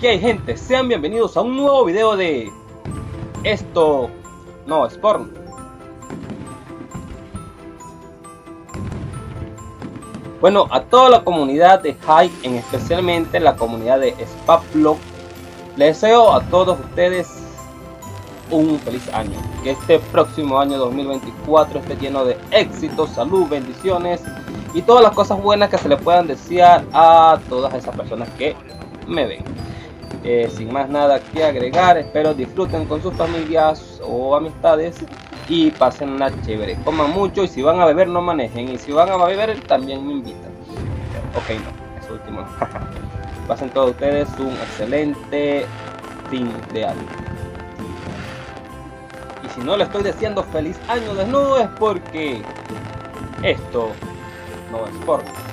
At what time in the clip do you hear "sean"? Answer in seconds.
0.58-0.88